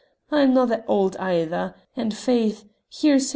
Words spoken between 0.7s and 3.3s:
auld either. And faith here's himsel'."